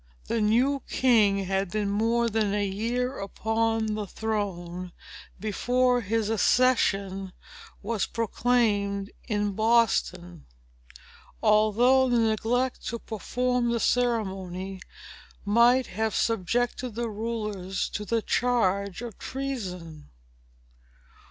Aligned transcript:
The 0.25 0.41
new 0.41 0.81
king 0.89 1.45
had 1.45 1.69
been 1.69 1.91
more 1.91 2.27
than 2.27 2.55
a 2.55 2.65
year 2.67 3.19
upon 3.19 3.93
the 3.93 4.07
throne 4.07 4.93
before 5.39 6.01
his 6.01 6.27
accession 6.27 7.33
was 7.83 8.07
proclaimed 8.07 9.11
in 9.27 9.51
Boston; 9.51 10.47
although 11.43 12.09
the 12.09 12.17
neglect 12.17 12.83
to 12.87 12.97
perform 12.97 13.69
the 13.69 13.79
ceremony 13.79 14.81
might 15.45 15.85
have 15.85 16.15
subjected 16.15 16.95
the 16.95 17.07
rulers 17.07 17.87
to 17.89 18.03
the 18.03 18.23
charge 18.23 19.03
of 19.03 19.19
treason. 19.19 20.09